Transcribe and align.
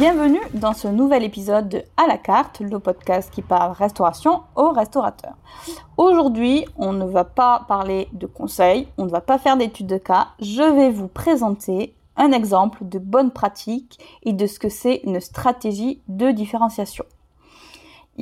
Bienvenue 0.00 0.40
dans 0.54 0.72
ce 0.72 0.88
nouvel 0.88 1.22
épisode 1.24 1.68
de 1.68 1.82
À 1.98 2.06
la 2.06 2.16
carte, 2.16 2.60
le 2.60 2.78
podcast 2.78 3.30
qui 3.30 3.42
parle 3.42 3.72
restauration 3.72 4.44
aux 4.56 4.70
restaurateurs. 4.70 5.36
Aujourd'hui, 5.98 6.64
on 6.78 6.94
ne 6.94 7.04
va 7.04 7.24
pas 7.24 7.66
parler 7.68 8.08
de 8.14 8.24
conseils, 8.24 8.88
on 8.96 9.04
ne 9.04 9.10
va 9.10 9.20
pas 9.20 9.36
faire 9.36 9.58
d'études 9.58 9.88
de 9.88 9.98
cas, 9.98 10.28
je 10.40 10.62
vais 10.62 10.90
vous 10.90 11.06
présenter 11.06 11.92
un 12.16 12.32
exemple 12.32 12.88
de 12.88 12.98
bonne 12.98 13.30
pratique 13.30 13.98
et 14.22 14.32
de 14.32 14.46
ce 14.46 14.58
que 14.58 14.70
c'est 14.70 15.02
une 15.04 15.20
stratégie 15.20 16.00
de 16.08 16.30
différenciation. 16.30 17.04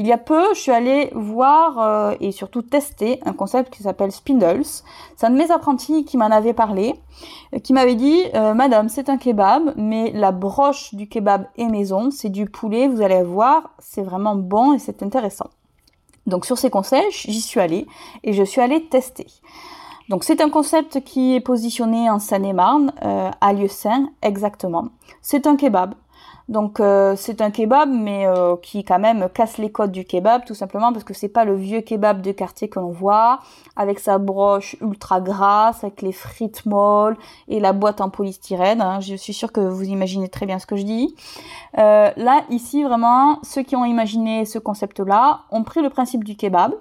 Il 0.00 0.06
y 0.06 0.12
a 0.12 0.16
peu, 0.16 0.54
je 0.54 0.60
suis 0.60 0.70
allée 0.70 1.10
voir 1.12 1.80
euh, 1.80 2.14
et 2.20 2.30
surtout 2.30 2.62
tester 2.62 3.18
un 3.26 3.32
concept 3.32 3.74
qui 3.74 3.82
s'appelle 3.82 4.12
Spindles. 4.12 4.62
C'est 5.16 5.26
un 5.26 5.30
de 5.30 5.36
mes 5.36 5.50
apprentis 5.50 6.04
qui 6.04 6.16
m'en 6.16 6.26
avait 6.26 6.52
parlé, 6.52 6.94
euh, 7.52 7.58
qui 7.58 7.72
m'avait 7.72 7.96
dit 7.96 8.22
euh, 8.36 8.54
Madame, 8.54 8.88
c'est 8.88 9.08
un 9.08 9.16
kebab, 9.16 9.72
mais 9.74 10.12
la 10.12 10.30
broche 10.30 10.94
du 10.94 11.08
kebab 11.08 11.46
est 11.56 11.66
maison, 11.66 12.12
c'est 12.12 12.28
du 12.28 12.46
poulet, 12.46 12.86
vous 12.86 13.02
allez 13.02 13.24
voir, 13.24 13.70
c'est 13.80 14.02
vraiment 14.02 14.36
bon 14.36 14.72
et 14.72 14.78
c'est 14.78 15.02
intéressant. 15.02 15.50
Donc 16.28 16.46
sur 16.46 16.58
ces 16.58 16.70
conseils, 16.70 17.10
j'y 17.10 17.40
suis 17.40 17.58
allée 17.58 17.88
et 18.22 18.34
je 18.34 18.44
suis 18.44 18.60
allée 18.60 18.88
tester. 18.88 19.26
Donc 20.10 20.22
c'est 20.22 20.40
un 20.40 20.48
concept 20.48 21.02
qui 21.02 21.34
est 21.34 21.40
positionné 21.40 22.08
en 22.08 22.20
Seine-et-Marne, 22.20 22.92
à 23.02 23.52
Lieu-Saint 23.52 24.10
exactement. 24.22 24.90
C'est 25.22 25.48
un 25.48 25.56
kebab, 25.56 25.96
donc 26.48 26.80
euh, 26.80 27.14
c'est 27.16 27.42
un 27.42 27.50
kebab, 27.50 27.90
mais 27.90 28.26
euh, 28.26 28.56
qui 28.62 28.82
quand 28.82 28.98
même 28.98 29.28
casse 29.34 29.58
les 29.58 29.70
codes 29.70 29.92
du 29.92 30.04
kebab, 30.04 30.44
tout 30.46 30.54
simplement 30.54 30.92
parce 30.92 31.04
que 31.04 31.12
c'est 31.12 31.28
pas 31.28 31.44
le 31.44 31.54
vieux 31.54 31.82
kebab 31.82 32.22
de 32.22 32.32
quartier 32.32 32.68
que 32.68 32.78
l'on 32.78 32.90
voit, 32.90 33.40
avec 33.76 33.98
sa 33.98 34.16
broche 34.16 34.74
ultra 34.80 35.20
grasse, 35.20 35.84
avec 35.84 36.00
les 36.00 36.12
frites 36.12 36.64
molles 36.64 37.18
et 37.48 37.60
la 37.60 37.74
boîte 37.74 38.00
en 38.00 38.08
polystyrène. 38.08 38.80
Hein. 38.80 39.00
Je 39.00 39.14
suis 39.14 39.34
sûre 39.34 39.52
que 39.52 39.60
vous 39.60 39.84
imaginez 39.84 40.28
très 40.28 40.46
bien 40.46 40.58
ce 40.58 40.66
que 40.66 40.76
je 40.76 40.84
dis. 40.84 41.14
Euh, 41.76 42.10
là, 42.16 42.42
ici, 42.48 42.82
vraiment, 42.82 43.40
ceux 43.42 43.62
qui 43.62 43.76
ont 43.76 43.84
imaginé 43.84 44.46
ce 44.46 44.58
concept-là 44.58 45.40
ont 45.50 45.64
pris 45.64 45.82
le 45.82 45.90
principe 45.90 46.24
du 46.24 46.34
kebab, 46.34 46.72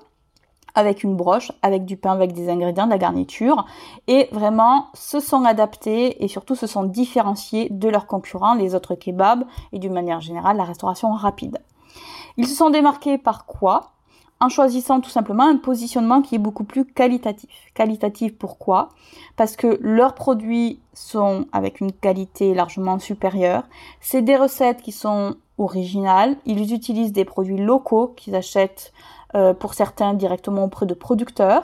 avec 0.78 1.04
une 1.04 1.16
broche, 1.16 1.52
avec 1.64 1.86
du 1.86 1.98
pain, 1.98 2.12
avec 2.12 2.34
des 2.34 2.50
ingrédients, 2.50 2.86
de 2.86 2.92
la 2.92 3.00
garniture, 3.00 3.66
et 4.08 4.30
vraiment 4.32 4.86
se 4.94 5.20
sont 5.20 5.44
adaptés 5.44 6.24
et 6.24 6.28
surtout 6.28 6.54
se 6.54 6.68
sont 6.68 6.84
différenciés 6.84 7.68
de 7.72 7.90
leurs 7.90 8.06
concurrents, 8.06 8.54
les 8.54 8.76
autres 8.76 8.94
kebabs 8.94 9.44
et 9.74 9.80
d'une 9.80 9.94
manière 9.94 10.22
générale 10.22 10.56
la 10.56 10.64
restauration 10.64 11.12
rapide. 11.14 11.58
Ils 12.38 12.48
se 12.48 12.56
sont 12.56 12.70
démarqués 12.70 13.18
par 13.18 13.48
quoi? 13.48 13.94
En 14.40 14.50
choisissant 14.50 15.00
tout 15.02 15.10
simplement 15.10 15.48
un 15.48 15.58
positionnement 15.58 16.22
qui 16.22 16.36
est 16.36 16.38
beaucoup 16.38 16.64
plus 16.64 16.86
qualitatif. 16.86 17.50
Qualitatif 17.74 18.38
pourquoi? 18.38 18.90
Parce 19.36 19.56
que 19.56 19.80
leurs 19.82 20.14
produits 20.14 20.80
sont 20.94 21.48
avec 21.52 21.80
une 21.80 21.92
qualité 21.92 22.54
largement 22.54 23.00
supérieure. 23.00 23.64
C'est 24.00 24.22
des 24.22 24.36
recettes 24.36 24.84
qui 24.84 24.92
sont 24.92 25.38
originales. 25.58 26.36
Ils 26.46 26.74
utilisent 26.74 27.14
des 27.14 27.26
produits 27.26 27.58
locaux 27.58 28.14
qu'ils 28.16 28.36
achètent 28.36 28.94
euh, 29.36 29.54
pour 29.54 29.74
certains 29.74 30.14
directement 30.14 30.66
auprès 30.66 30.86
de 30.86 30.94
producteurs. 30.94 31.64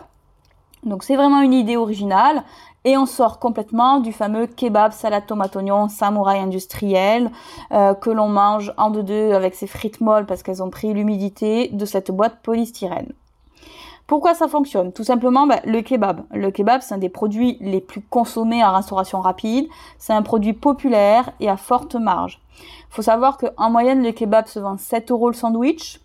Donc 0.84 1.04
c'est 1.04 1.16
vraiment 1.16 1.42
une 1.42 1.54
idée 1.54 1.78
originale 1.78 2.44
et 2.86 2.98
on 2.98 3.06
sort 3.06 3.40
complètement 3.40 4.00
du 4.00 4.12
fameux 4.12 4.48
kebab 4.48 4.92
salade 4.92 5.26
tomate 5.26 5.56
oignon 5.56 5.88
samouraï 5.88 6.40
industriel 6.40 7.32
euh, 7.72 7.94
que 7.94 8.10
l'on 8.10 8.28
mange 8.28 8.74
en 8.78 8.90
deux 8.90 9.04
deux 9.04 9.32
avec 9.34 9.56
ses 9.56 9.68
frites 9.68 10.02
molles 10.02 10.26
parce 10.26 10.44
qu'elles 10.44 10.62
ont 10.62 10.70
pris 10.70 10.94
l'humidité 10.94 11.70
de 11.70 11.86
cette 11.86 12.12
boîte 12.12 12.40
polystyrène. 12.44 13.14
Pourquoi 14.08 14.34
ça 14.34 14.48
fonctionne? 14.48 14.92
Tout 14.92 15.04
simplement, 15.04 15.48
bah, 15.48 15.60
le 15.66 15.82
kebab. 15.82 16.24
Le 16.32 16.52
kebab, 16.52 16.82
c'est 16.82 16.94
un 16.94 16.98
des 16.98 17.10
produits 17.10 17.58
les 17.62 17.80
plus 17.80 18.02
consommés 18.02 18.64
en 18.64 18.74
restauration 18.74 19.22
rapide. 19.22 19.68
C'est 19.98 20.14
un 20.14 20.22
produit 20.22 20.54
populaire 20.54 21.32
et 21.40 21.50
à 21.50 21.58
forte 21.58 21.96
marge. 21.96 22.42
Il 22.60 22.96
faut 22.96 23.02
savoir 23.02 23.38
qu'en 23.38 23.70
moyenne, 23.70 24.04
le 24.04 24.12
kebab 24.12 24.48
se 24.48 24.60
vend 24.60 24.78
7 24.78 25.10
euros 25.12 25.30
le 25.30 25.36
sandwich 25.36 26.00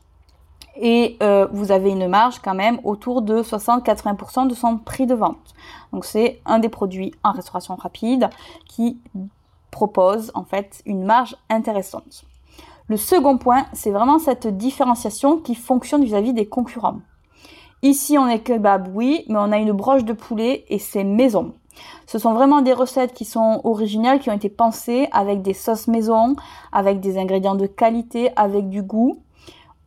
et 0.80 1.16
euh, 1.22 1.48
vous 1.50 1.72
avez 1.72 1.90
une 1.90 2.06
marge 2.06 2.38
quand 2.38 2.54
même 2.54 2.78
autour 2.84 3.22
de 3.22 3.42
60-80% 3.42 4.46
de 4.46 4.54
son 4.54 4.78
prix 4.78 5.06
de 5.06 5.14
vente. 5.14 5.54
Donc 5.92 6.04
c'est 6.04 6.40
un 6.46 6.60
des 6.60 6.68
produits 6.68 7.12
en 7.24 7.32
restauration 7.32 7.74
rapide 7.74 8.30
qui 8.68 8.98
propose 9.70 10.30
en 10.34 10.44
fait 10.44 10.82
une 10.86 11.04
marge 11.04 11.36
intéressante. 11.50 12.24
Le 12.86 12.96
second 12.96 13.36
point, 13.36 13.66
c'est 13.72 13.90
vraiment 13.90 14.18
cette 14.18 14.46
différenciation 14.46 15.38
qui 15.38 15.54
fonctionne 15.54 16.04
vis-à-vis 16.04 16.32
des 16.32 16.46
concurrents. 16.46 17.00
Ici, 17.82 18.18
on 18.18 18.26
est 18.26 18.40
kebab, 18.40 18.88
oui, 18.94 19.24
mais 19.28 19.38
on 19.38 19.52
a 19.52 19.58
une 19.58 19.72
broche 19.72 20.04
de 20.04 20.12
poulet 20.12 20.64
et 20.68 20.78
c'est 20.78 21.04
maison. 21.04 21.54
Ce 22.06 22.18
sont 22.18 22.34
vraiment 22.34 22.60
des 22.60 22.72
recettes 22.72 23.14
qui 23.14 23.24
sont 23.24 23.60
originales, 23.64 24.18
qui 24.18 24.30
ont 24.30 24.34
été 24.34 24.48
pensées 24.48 25.08
avec 25.12 25.42
des 25.42 25.54
sauces 25.54 25.86
maison, 25.86 26.34
avec 26.72 27.00
des 27.00 27.18
ingrédients 27.18 27.54
de 27.54 27.66
qualité, 27.66 28.30
avec 28.36 28.68
du 28.68 28.82
goût 28.82 29.22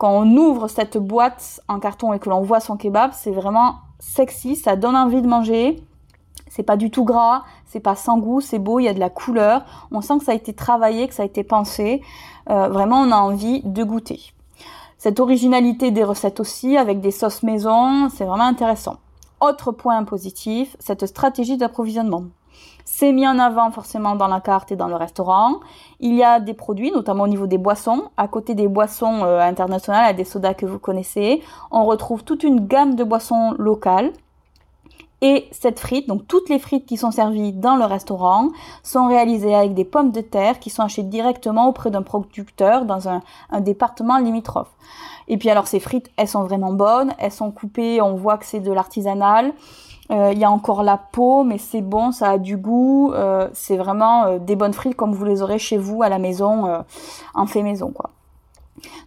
quand 0.01 0.19
on 0.19 0.35
ouvre 0.35 0.67
cette 0.67 0.97
boîte 0.97 1.61
en 1.67 1.79
carton 1.79 2.11
et 2.11 2.17
que 2.17 2.27
l'on 2.27 2.41
voit 2.41 2.59
son 2.59 2.75
kebab, 2.75 3.11
c'est 3.13 3.29
vraiment 3.29 3.75
sexy, 3.99 4.55
ça 4.55 4.75
donne 4.75 4.95
envie 4.95 5.21
de 5.21 5.27
manger. 5.27 5.79
C'est 6.47 6.63
pas 6.63 6.75
du 6.75 6.89
tout 6.89 7.03
gras, 7.03 7.43
c'est 7.67 7.79
pas 7.79 7.95
sans 7.95 8.17
goût, 8.17 8.41
c'est 8.41 8.57
beau, 8.57 8.79
il 8.79 8.85
y 8.85 8.87
a 8.87 8.95
de 8.95 8.99
la 8.99 9.11
couleur. 9.11 9.61
On 9.91 10.01
sent 10.01 10.17
que 10.17 10.25
ça 10.25 10.31
a 10.31 10.35
été 10.35 10.53
travaillé, 10.53 11.07
que 11.07 11.13
ça 11.13 11.21
a 11.21 11.27
été 11.27 11.43
pensé. 11.43 12.01
Euh, 12.49 12.67
vraiment, 12.67 13.01
on 13.01 13.11
a 13.11 13.17
envie 13.17 13.61
de 13.61 13.83
goûter. 13.83 14.33
Cette 15.03 15.19
originalité 15.19 15.89
des 15.89 16.03
recettes 16.03 16.39
aussi, 16.39 16.77
avec 16.77 17.01
des 17.01 17.09
sauces 17.09 17.41
maison, 17.41 18.07
c'est 18.09 18.23
vraiment 18.23 18.43
intéressant. 18.43 18.97
Autre 19.39 19.71
point 19.71 20.03
positif, 20.03 20.75
cette 20.77 21.07
stratégie 21.07 21.57
d'approvisionnement. 21.57 22.25
C'est 22.85 23.11
mis 23.11 23.27
en 23.27 23.39
avant 23.39 23.71
forcément 23.71 24.15
dans 24.15 24.27
la 24.27 24.41
carte 24.41 24.71
et 24.71 24.75
dans 24.75 24.87
le 24.87 24.93
restaurant. 24.93 25.55
Il 26.01 26.13
y 26.13 26.23
a 26.23 26.39
des 26.39 26.53
produits, 26.53 26.91
notamment 26.91 27.23
au 27.23 27.27
niveau 27.27 27.47
des 27.47 27.57
boissons. 27.57 28.11
À 28.15 28.27
côté 28.27 28.53
des 28.53 28.67
boissons 28.67 29.23
euh, 29.23 29.39
internationales, 29.39 30.11
et 30.11 30.13
des 30.13 30.23
sodas 30.23 30.53
que 30.53 30.67
vous 30.67 30.77
connaissez, 30.77 31.41
on 31.71 31.85
retrouve 31.85 32.23
toute 32.23 32.43
une 32.43 32.67
gamme 32.67 32.93
de 32.93 33.03
boissons 33.03 33.55
locales. 33.57 34.13
Et 35.23 35.47
cette 35.51 35.79
frite, 35.79 36.07
donc 36.07 36.27
toutes 36.27 36.49
les 36.49 36.57
frites 36.57 36.87
qui 36.87 36.97
sont 36.97 37.11
servies 37.11 37.53
dans 37.53 37.75
le 37.75 37.85
restaurant, 37.85 38.49
sont 38.81 39.07
réalisées 39.07 39.53
avec 39.53 39.75
des 39.75 39.85
pommes 39.85 40.11
de 40.11 40.21
terre 40.21 40.57
qui 40.59 40.71
sont 40.71 40.81
achetées 40.81 41.03
directement 41.03 41.67
auprès 41.67 41.91
d'un 41.91 42.01
producteur 42.01 42.85
dans 42.85 43.07
un, 43.07 43.21
département 43.59 44.17
limitrophe. 44.17 44.71
Et 45.27 45.37
puis 45.37 45.51
alors 45.51 45.67
ces 45.67 45.79
frites, 45.79 46.09
elles 46.17 46.27
sont 46.27 46.43
vraiment 46.43 46.73
bonnes, 46.73 47.13
elles 47.19 47.31
sont 47.31 47.51
coupées, 47.51 48.01
on 48.01 48.15
voit 48.15 48.39
que 48.39 48.45
c'est 48.45 48.59
de 48.59 48.71
l'artisanal. 48.71 49.53
Euh, 50.09 50.31
il 50.33 50.39
y 50.39 50.43
a 50.43 50.49
encore 50.49 50.81
la 50.81 50.97
peau, 50.97 51.43
mais 51.43 51.59
c'est 51.59 51.81
bon, 51.81 52.11
ça 52.11 52.31
a 52.31 52.37
du 52.39 52.57
goût. 52.57 53.11
Euh, 53.13 53.47
c'est 53.53 53.77
vraiment 53.77 54.25
euh, 54.25 54.39
des 54.39 54.55
bonnes 54.55 54.73
frites 54.73 54.95
comme 54.95 55.13
vous 55.13 55.23
les 55.23 55.43
aurez 55.43 55.59
chez 55.59 55.77
vous 55.77 56.01
à 56.01 56.09
la 56.09 56.17
maison, 56.17 56.83
en 57.35 57.45
fait 57.45 57.61
maison, 57.61 57.91
quoi. 57.91 58.09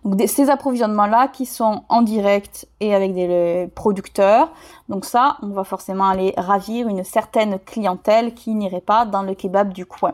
Donc 0.05 0.21
ces 0.27 0.51
approvisionnements-là 0.51 1.29
qui 1.29 1.47
sont 1.47 1.83
en 1.89 2.03
direct 2.03 2.67
et 2.81 2.95
avec 2.95 3.15
des 3.15 3.69
producteurs. 3.75 4.51
Donc 4.89 5.05
ça, 5.05 5.39
on 5.43 5.49
va 5.49 5.65
forcément 5.65 6.09
aller 6.09 6.35
ravir 6.37 6.89
une 6.89 7.05
certaine 7.05 7.59
clientèle 7.59 8.35
qui 8.35 8.55
n'irait 8.55 8.81
pas 8.81 9.07
dans 9.07 9.23
le 9.23 9.35
kebab 9.35 9.73
du 9.73 9.87
coin. 9.87 10.12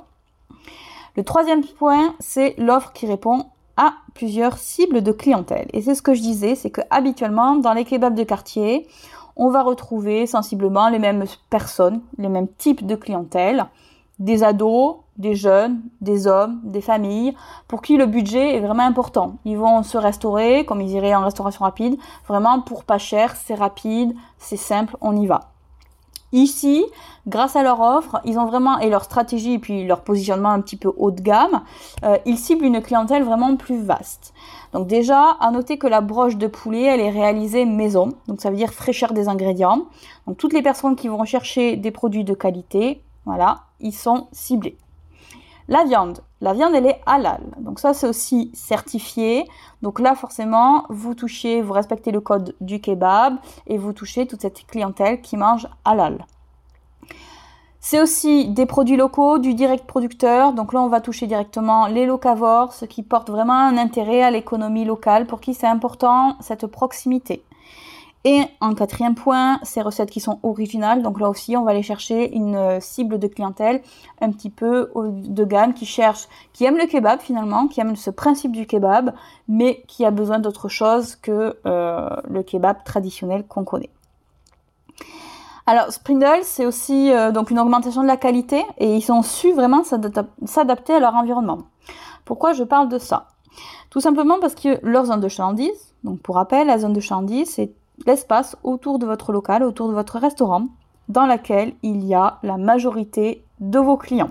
Le 1.17 1.25
troisième 1.25 1.65
point, 1.65 2.15
c'est 2.21 2.55
l'offre 2.57 2.93
qui 2.93 3.07
répond 3.07 3.47
à 3.77 3.95
plusieurs 4.15 4.59
cibles 4.59 5.03
de 5.03 5.13
clientèle. 5.13 5.69
Et 5.73 5.83
c'est 5.83 5.95
ce 5.95 6.03
que 6.03 6.15
je 6.15 6.21
disais, 6.21 6.55
c'est 6.55 6.71
que 6.71 6.83
habituellement 6.91 7.57
dans 7.57 7.73
les 7.73 7.85
kebabs 7.85 8.15
de 8.15 8.25
quartier, 8.25 8.87
on 9.37 9.49
va 9.49 9.63
retrouver 9.63 10.27
sensiblement 10.27 10.89
les 10.89 10.99
mêmes 10.99 11.25
personnes, 11.49 12.01
les 12.19 12.29
mêmes 12.29 12.49
types 12.59 12.87
de 12.87 12.95
clientèle, 12.95 13.67
des 14.21 14.45
ados, 14.45 14.97
des 15.17 15.35
jeunes, 15.35 15.81
des 16.01 16.27
hommes, 16.27 16.61
des 16.63 16.81
familles, 16.81 17.35
pour 17.67 17.83
qui 17.83 17.97
le 17.97 18.07
budget 18.07 18.57
est 18.57 18.61
vraiment 18.61 18.87
important. 18.87 19.37
Ils 19.45 19.59
vont 19.59 19.83
se 19.83 19.99
restaurer 19.99 20.65
comme 20.65 20.81
ils 20.81 20.91
iraient 20.91 21.15
en 21.15 21.25
restauration 21.25 21.65
rapide, 21.65 21.99
vraiment 22.29 22.61
pour 22.61 22.85
pas 22.85 22.99
cher, 22.99 23.35
c'est 23.35 23.55
rapide, 23.55 24.15
c'est 24.39 24.57
simple, 24.57 24.97
on 25.01 25.17
y 25.17 25.27
va. 25.27 25.51
Ici, 26.33 26.85
grâce 27.27 27.57
à 27.57 27.63
leur 27.65 27.81
offre, 27.81 28.21
ils 28.25 28.39
ont 28.39 28.47
vraiment 28.47 28.79
et 28.79 28.89
leur 28.89 29.03
stratégie 29.03 29.55
et 29.55 29.59
puis 29.59 29.85
leur 29.85 30.03
positionnement 30.03 30.51
un 30.51 30.61
petit 30.61 30.77
peu 30.77 30.93
haut 30.97 31.11
de 31.11 31.21
gamme, 31.21 31.63
euh, 32.05 32.19
ils 32.25 32.39
ciblent 32.39 32.65
une 32.65 32.81
clientèle 32.81 33.25
vraiment 33.25 33.57
plus 33.57 33.83
vaste. 33.83 34.33
Donc 34.73 34.87
déjà, 34.87 35.37
à 35.41 35.51
noter 35.51 35.77
que 35.77 35.89
la 35.89 36.01
broche 36.01 36.37
de 36.37 36.47
poulet, 36.47 36.85
elle 36.85 37.01
est 37.01 37.11
réalisée 37.11 37.65
maison, 37.65 38.13
donc 38.29 38.41
ça 38.41 38.51
veut 38.51 38.57
dire 38.57 38.73
fraîcheur 38.73 39.13
des 39.13 39.29
ingrédients. 39.29 39.87
Donc 40.29 40.37
toutes 40.37 40.53
les 40.53 40.63
personnes 40.63 40.95
qui 40.95 41.09
vont 41.09 41.25
chercher 41.25 41.77
des 41.77 41.91
produits 41.91 42.23
de 42.23 42.35
qualité, 42.35 43.03
voilà, 43.25 43.65
ils 43.81 43.95
sont 43.95 44.29
ciblés. 44.33 44.79
La 45.69 45.85
viande, 45.85 46.21
la 46.41 46.53
viande 46.53 46.75
elle 46.75 46.87
est 46.87 47.01
halal, 47.07 47.43
donc 47.59 47.79
ça 47.79 47.95
c'est 47.95 48.09
aussi 48.09 48.51
certifié. 48.55 49.47
Donc 49.83 50.01
là 50.01 50.15
forcément, 50.15 50.85
vous 50.89 51.15
touchez, 51.15 51.63
vous 51.63 51.73
respectez 51.73 52.11
le 52.11 52.21
code 52.21 52.57
du 52.61 52.81
kebab 52.81 53.37
et 53.67 53.79
vous 53.79 53.93
touchez 53.93 54.27
toute 54.27 54.41
cette 54.41 54.67
clientèle 54.67 55.21
qui 55.21 55.37
mange 55.37 55.69
halal. 55.85 56.27
C'est 57.83 58.03
aussi 58.03 58.49
des 58.49 58.67
produits 58.67 58.99
locaux, 58.99 59.39
du 59.39 59.55
direct 59.55 59.87
producteur. 59.87 60.53
Donc 60.53 60.75
là, 60.75 60.83
on 60.83 60.89
va 60.89 61.01
toucher 61.01 61.27
directement 61.27 61.87
les 61.87 62.05
locavores, 62.05 62.75
ce 62.75 62.85
qui 62.85 63.03
porte 63.03 63.31
vraiment 63.31 63.55
un 63.55 63.79
intérêt 63.79 64.23
à 64.23 64.31
l'économie 64.31 64.85
locale, 64.85 65.27
pour 65.27 65.41
qui 65.41 65.55
c'est 65.55 65.67
important 65.67 66.37
cette 66.41 66.67
proximité. 66.67 67.43
Et 68.25 68.43
en 68.61 68.75
quatrième 68.75 69.15
point, 69.15 69.59
ces 69.63 69.81
recettes 69.81 70.11
qui 70.11 70.21
sont 70.21 70.41
originales. 70.43 71.03
Donc 71.03 71.21
là 71.21 71.31
aussi, 71.31 71.57
on 71.57 71.65
va 71.65 71.71
aller 71.71 71.83
chercher 71.83 72.35
une 72.35 72.55
euh, 72.55 72.81
cible 72.81 73.19
de 73.19 73.27
clientèle 73.27 73.81
un 74.21 74.31
petit 74.31 74.51
peu 74.51 74.91
de 74.95 75.45
gamme 75.45 75.73
qui 75.73 75.87
cherche, 75.87 76.29
qui 76.53 76.65
aime 76.67 76.77
le 76.77 76.87
kebab 76.87 77.21
finalement, 77.21 77.67
qui 77.67 77.81
aime 77.81 77.97
ce 77.97 78.11
principe 78.11 78.53
du 78.53 78.67
kebab, 78.67 79.15
mais 79.49 79.83
qui 79.89 80.05
a 80.05 80.11
besoin 80.11 80.39
d'autre 80.39 80.69
chose 80.69 81.17
que 81.17 81.57
euh, 81.65 82.09
le 82.29 82.43
kebab 82.43 82.85
traditionnel 82.85 83.47
qu'on 83.47 83.65
connaît. 83.65 83.91
Alors, 85.67 85.91
Sprindle, 85.93 86.43
c'est 86.43 86.67
aussi 86.67 87.13
euh, 87.13 87.31
donc 87.31 87.51
une 87.51 87.59
augmentation 87.59 88.03
de 88.03 88.07
la 88.07 88.17
qualité 88.17 88.65
et 88.77 88.97
ils 88.97 89.13
ont 89.13 89.23
su 89.23 89.53
vraiment 89.53 89.83
s'adapter 89.85 90.95
à 90.95 91.01
leur 91.01 91.15
environnement. 91.15 91.59
Pourquoi 92.27 92.53
je 92.53 92.65
parle 92.65 92.89
de 92.89 92.99
ça? 92.99 93.29
Tout 93.89 94.01
simplement 94.01 94.39
parce 94.41 94.55
que 94.55 94.79
leur 94.83 95.07
zone 95.07 95.21
de 95.21 95.29
chalandise, 95.29 95.95
donc 96.05 96.21
pour 96.21 96.37
rappel, 96.37 96.67
la 96.67 96.79
zone 96.79 96.93
de 96.93 97.01
chalandise, 97.01 97.51
c'est 97.51 97.73
l'espace 98.07 98.57
autour 98.63 98.99
de 98.99 99.07
votre 99.07 99.33
local, 99.33 99.63
autour 99.63 99.89
de 99.89 99.95
votre 99.95 100.19
restaurant, 100.19 100.67
dans 101.09 101.27
laquelle 101.27 101.75
il 101.83 102.05
y 102.05 102.15
a 102.15 102.39
la 102.43 102.57
majorité 102.57 103.45
de 103.61 103.79
vos 103.79 103.97
clients. 103.97 104.31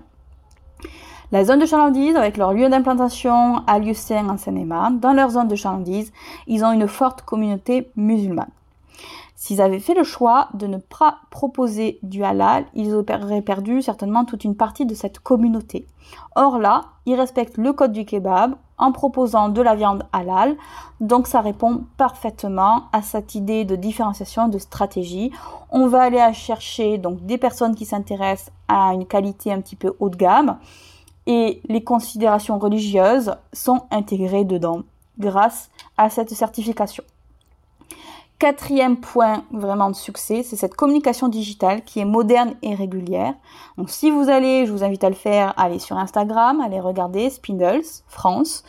La 1.31 1.45
zone 1.45 1.59
de 1.59 1.65
chalandise, 1.65 2.15
avec 2.15 2.37
leur 2.37 2.53
lieu 2.53 2.69
d'implantation 2.69 3.57
à 3.67 3.77
Lieusaint 3.77 4.29
en 4.29 4.37
Seine-et-Marne, 4.37 4.99
dans 4.99 5.13
leur 5.13 5.29
zone 5.29 5.47
de 5.47 5.55
chalandise, 5.55 6.11
ils 6.47 6.63
ont 6.63 6.71
une 6.71 6.87
forte 6.87 7.21
communauté 7.21 7.91
musulmane. 7.95 8.49
S'ils 9.41 9.61
avaient 9.61 9.79
fait 9.79 9.93
le 9.93 10.03
choix 10.03 10.49
de 10.53 10.67
ne 10.67 10.75
pas 10.75 11.19
proposer 11.31 11.97
du 12.03 12.25
halal, 12.25 12.65
ils 12.73 12.93
auraient 12.93 13.41
perdu 13.41 13.81
certainement 13.81 14.25
toute 14.25 14.43
une 14.43 14.57
partie 14.57 14.85
de 14.85 14.93
cette 14.93 15.19
communauté. 15.19 15.87
Or 16.35 16.59
là, 16.59 16.81
ils 17.05 17.15
respectent 17.15 17.57
le 17.57 17.71
code 17.71 17.93
du 17.93 18.03
kebab 18.03 18.55
en 18.77 18.91
proposant 18.91 19.47
de 19.47 19.61
la 19.61 19.75
viande 19.75 20.03
halal, 20.11 20.57
donc 20.99 21.25
ça 21.25 21.39
répond 21.39 21.85
parfaitement 21.95 22.89
à 22.91 23.01
cette 23.01 23.33
idée 23.33 23.63
de 23.63 23.77
différenciation, 23.77 24.49
de 24.49 24.57
stratégie. 24.57 25.31
On 25.69 25.87
va 25.87 26.01
aller 26.01 26.33
chercher 26.33 26.97
donc 26.97 27.25
des 27.25 27.37
personnes 27.37 27.75
qui 27.75 27.85
s'intéressent 27.85 28.51
à 28.67 28.93
une 28.93 29.05
qualité 29.05 29.53
un 29.53 29.61
petit 29.61 29.77
peu 29.77 29.95
haut 30.01 30.09
de 30.09 30.17
gamme 30.17 30.57
et 31.27 31.61
les 31.69 31.85
considérations 31.85 32.59
religieuses 32.59 33.33
sont 33.53 33.83
intégrées 33.89 34.43
dedans 34.43 34.81
grâce 35.17 35.69
à 35.97 36.09
cette 36.09 36.33
certification. 36.33 37.05
Quatrième 38.39 38.95
point 38.95 39.43
vraiment 39.51 39.89
de 39.89 39.95
succès, 39.95 40.43
c'est 40.43 40.55
cette 40.55 40.73
communication 40.73 41.27
digitale 41.27 41.83
qui 41.83 41.99
est 41.99 42.05
moderne 42.05 42.53
et 42.61 42.73
régulière. 42.73 43.33
Donc 43.77 43.89
si 43.89 44.09
vous 44.09 44.29
allez, 44.29 44.65
je 44.65 44.71
vous 44.71 44.81
invite 44.81 45.03
à 45.03 45.09
le 45.09 45.15
faire, 45.15 45.53
allez 45.57 45.77
sur 45.77 45.97
Instagram, 45.97 46.61
allez 46.61 46.79
regarder 46.79 47.29
Spindles 47.29 47.83
France. 48.07 48.63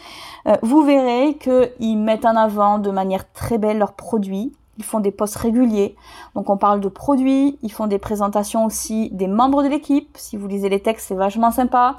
Euh, 0.49 0.57
vous 0.63 0.83
verrez 0.83 1.39
qu'ils 1.39 1.99
mettent 1.99 2.25
en 2.25 2.35
avant 2.35 2.81
de 2.81 2.91
manière 2.91 3.31
très 3.33 3.59
belle 3.59 3.79
leurs 3.79 3.93
produits. 3.93 4.53
Ils 4.79 4.85
font 4.85 4.99
des 4.99 5.13
posts 5.13 5.37
réguliers. 5.37 5.95
Donc 6.35 6.51
on 6.51 6.57
parle 6.57 6.81
de 6.81 6.89
produits, 6.89 7.57
ils 7.63 7.71
font 7.71 7.87
des 7.87 7.99
présentations 8.01 8.65
aussi 8.65 9.11
des 9.11 9.29
membres 9.29 9.63
de 9.63 9.69
l'équipe. 9.69 10.17
Si 10.19 10.37
vous 10.37 10.49
lisez 10.49 10.69
les 10.69 10.81
textes, 10.81 11.07
c'est 11.07 11.15
vachement 11.15 11.53
sympa. 11.53 11.97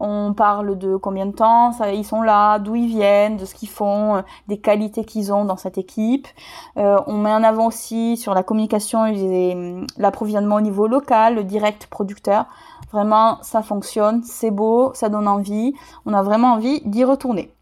On 0.00 0.32
parle 0.32 0.78
de 0.78 0.96
combien 0.96 1.26
de 1.26 1.32
temps 1.32 1.72
ils 1.92 2.04
sont 2.04 2.22
là, 2.22 2.58
d'où 2.58 2.76
ils 2.76 2.86
viennent, 2.86 3.36
de 3.36 3.44
ce 3.44 3.54
qu'ils 3.54 3.68
font, 3.68 4.16
euh, 4.16 4.22
des 4.46 4.58
qualités 4.58 5.04
qu'ils 5.04 5.32
ont 5.32 5.44
dans 5.44 5.56
cette 5.56 5.76
équipe. 5.76 6.28
Euh, 6.76 6.98
on 7.06 7.18
met 7.18 7.32
en 7.32 7.42
avant 7.42 7.66
aussi 7.66 8.16
sur 8.16 8.32
la 8.32 8.42
communication 8.42 9.06
et 9.06 9.52
hum, 9.54 9.86
l'approvisionnement 9.96 10.56
au 10.56 10.60
niveau 10.60 10.86
local, 10.86 11.34
le 11.34 11.44
direct 11.44 11.86
producteur. 11.88 12.46
Vraiment, 12.92 13.38
ça 13.42 13.62
fonctionne, 13.62 14.22
c'est 14.22 14.50
beau, 14.50 14.92
ça 14.94 15.08
donne 15.08 15.28
envie. 15.28 15.74
On 16.06 16.14
a 16.14 16.22
vraiment 16.22 16.52
envie 16.54 16.80
d'y 16.84 17.04
retourner. 17.04 17.52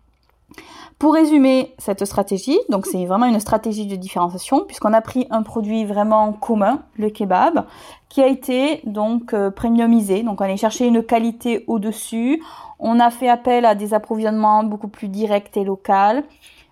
Pour 0.99 1.13
résumer 1.13 1.75
cette 1.77 2.07
stratégie, 2.07 2.59
donc 2.71 2.87
c'est 2.87 3.05
vraiment 3.05 3.27
une 3.27 3.39
stratégie 3.39 3.87
de 3.87 3.97
différenciation 3.97 4.65
puisqu'on 4.65 4.95
a 4.95 5.03
pris 5.03 5.27
un 5.29 5.43
produit 5.43 5.85
vraiment 5.85 6.33
commun, 6.33 6.85
le 6.97 7.11
kebab, 7.11 7.67
qui 8.09 8.23
a 8.23 8.27
été 8.27 8.81
donc 8.85 9.35
euh, 9.35 9.51
premiumisé. 9.51 10.23
Donc 10.23 10.41
on 10.41 10.45
a 10.45 10.57
cherché 10.57 10.87
une 10.87 11.03
qualité 11.03 11.65
au-dessus. 11.67 12.43
On 12.79 12.99
a 12.99 13.11
fait 13.11 13.29
appel 13.29 13.67
à 13.67 13.75
des 13.75 13.93
approvisionnements 13.93 14.65
beaucoup 14.65 14.89
plus 14.89 15.09
directs 15.09 15.55
et 15.59 15.65
locaux. 15.65 16.23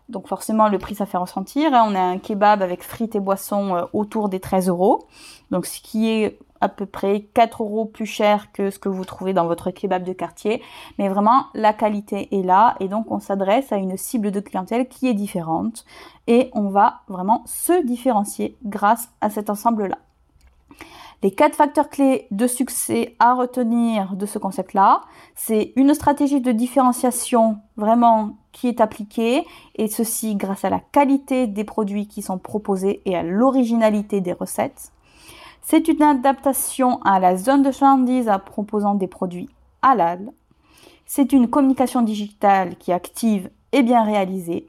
Donc 0.09 0.27
forcément 0.27 0.69
le 0.69 0.79
prix 0.79 0.95
ça 0.95 1.05
fait 1.05 1.19
ressentir. 1.19 1.75
Hein. 1.75 1.87
On 1.87 1.95
a 1.95 2.01
un 2.01 2.17
kebab 2.17 2.63
avec 2.63 2.83
frites 2.83 3.15
et 3.15 3.21
boissons 3.21 3.77
euh, 3.77 3.83
autour 3.93 4.31
des 4.31 4.41
13 4.41 4.69
euros. 4.69 5.07
Donc 5.51 5.67
ce 5.67 5.83
qui 5.83 6.09
est 6.09 6.39
à 6.65 6.69
peu 6.71 6.87
près 6.87 7.21
4 7.35 7.63
euros 7.63 7.85
plus 7.85 8.07
cher 8.07 8.51
que 8.53 8.71
ce 8.71 8.79
que 8.79 8.89
vous 8.89 9.05
trouvez 9.05 9.35
dans 9.35 9.47
votre 9.47 9.71
kebab 9.71 10.03
de 10.03 10.15
quartier. 10.15 10.63
Mais 10.99 11.11
vraiment, 11.11 11.47
la 11.53 11.75
qualité 11.75 12.29
est 12.33 12.43
là 12.43 12.75
et 12.81 12.89
donc 12.89 13.11
on 13.11 13.21
s'adresse 13.21 13.71
à 13.71 13.77
une 13.77 13.99
cible 13.99 14.31
de 14.31 14.41
clientèle 14.41 14.89
qui 14.89 15.07
est 15.07 15.15
différente 15.15 15.85
et 16.27 16.51
on 16.55 16.71
va 16.71 17.03
vraiment 17.07 17.43
se 17.45 17.85
différencier 17.85 18.57
grâce 18.65 19.11
à 19.21 19.29
cet 19.29 19.51
ensemble-là. 19.51 19.99
Les 21.23 21.31
quatre 21.31 21.55
facteurs 21.55 21.91
clés 21.91 22.27
de 22.31 22.47
succès 22.47 23.15
à 23.19 23.35
retenir 23.35 24.17
de 24.17 24.27
ce 24.27 24.39
concept-là, 24.39 25.03
c'est 25.35 25.73
une 25.77 25.95
stratégie 25.95 26.41
de 26.41 26.53
différenciation 26.53 27.59
vraiment 27.77 28.37
qui 28.53 28.69
est 28.69 28.81
appliquée 28.81 29.45
et 29.77 29.89
ceci 29.89 30.35
grâce 30.35 30.65
à 30.65 30.71
la 30.71 30.81
qualité 30.81 31.47
des 31.47 31.65
produits 31.65 32.09
qui 32.09 32.23
sont 32.23 32.39
proposés 32.39 33.03
et 33.05 33.17
à 33.17 33.23
l'originalité 33.23 34.21
des 34.21 34.33
recettes. 34.33 34.93
C'est 35.67 35.89
une 35.89 36.03
adaptation 36.03 37.01
à 37.05 37.19
la 37.19 37.39
zone 37.39 37.63
de 37.63 37.73
chalandise 37.73 38.29
en 38.29 38.39
proposant 38.39 38.95
des 38.95 39.07
produits 39.07 39.49
halal. 39.81 40.31
C'est 41.07 41.33
une 41.33 41.49
communication 41.49 42.03
digitale 42.03 42.77
qui 42.77 42.91
est 42.91 42.95
active 42.95 43.49
et 43.73 43.83
bien 43.83 44.05
réalisée. 44.05 44.67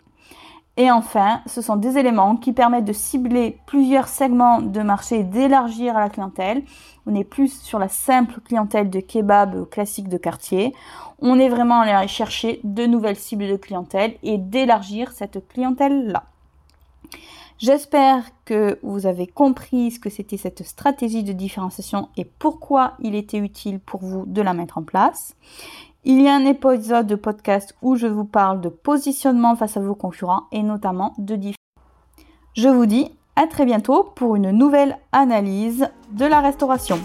Et 0.77 0.89
enfin, 0.89 1.42
ce 1.47 1.62
sont 1.62 1.75
des 1.75 1.97
éléments 1.97 2.38
qui 2.38 2.53
permettent 2.53 2.86
de 2.86 2.94
cibler 2.94 3.59
plusieurs 3.65 4.07
segments 4.07 4.62
de 4.62 4.81
marché 4.81 5.19
et 5.19 5.24
d'élargir 5.24 5.95
la 5.95 6.09
clientèle. 6.09 6.63
On 7.06 7.12
n'est 7.12 7.25
plus 7.25 7.62
sur 7.62 7.77
la 7.77 7.89
simple 7.89 8.39
clientèle 8.39 8.89
de 8.89 9.01
kebab 9.01 9.69
classique 9.69 10.07
de 10.07 10.18
quartier. 10.18 10.74
On 11.19 11.38
est 11.39 11.50
vraiment 11.50 11.81
allé 11.81 12.07
chercher 12.07 12.62
de 12.63 12.86
nouvelles 12.86 13.18
cibles 13.18 13.50
de 13.50 13.57
clientèle 13.57 14.15
et 14.24 14.38
d'élargir 14.38 15.12
cette 15.12 15.45
clientèle-là. 15.50 16.24
J'espère 17.57 18.25
que 18.44 18.78
vous 18.84 19.06
avez 19.06 19.28
compris 19.28 19.92
ce 19.92 20.00
que 20.00 20.10
c'était 20.10 20.36
cette 20.36 20.63
stratégie 20.63 21.24
de 21.24 21.31
différenciation 21.31 22.10
et 22.18 22.25
pourquoi 22.25 22.96
il 23.00 23.16
était 23.16 23.38
utile 23.38 23.80
pour 23.80 24.02
vous 24.02 24.25
de 24.25 24.42
la 24.42 24.54
mettre 24.54 24.78
en 24.78 24.84
place. 24.84 25.36
Il 26.04 26.22
y 26.22 26.28
a 26.28 26.36
un 26.36 26.46
épisode 26.46 27.07
de 27.07 27.16
podcast 27.16 27.74
où 27.81 27.96
je 27.96 28.07
vous 28.07 28.25
parle 28.25 28.60
de 28.60 28.68
positionnement 28.68 29.56
face 29.56 29.78
à 29.78 29.80
vos 29.80 29.96
concurrents 29.96 30.44
et 30.52 30.64
notamment 30.64 31.14
de 31.18 31.35
différence. 31.35 31.56
Je 32.56 32.68
vous 32.68 32.85
dis 32.85 33.09
à 33.38 33.47
très 33.47 33.66
bientôt 33.66 34.04
pour 34.16 34.35
une 34.35 34.52
nouvelle 34.52 34.97
analyse 35.14 35.88
de 36.12 36.26
la 36.26 36.42
restauration. 36.42 37.00